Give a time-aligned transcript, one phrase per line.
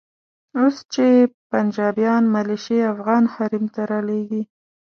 [0.59, 1.07] اوس چې
[1.51, 4.43] پنجابیان ملیشې افغان حریم ته رالېږي.